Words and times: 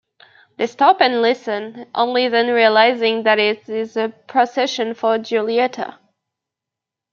They 0.57 0.65
stop 0.65 0.99
and 0.99 1.21
listen, 1.21 1.85
only 1.93 2.27
then 2.27 2.47
realising 2.47 3.21
that 3.21 3.37
it 3.37 3.69
a 3.69 4.09
procession 4.09 4.95
for 4.95 5.19
Giulietta. 5.19 5.99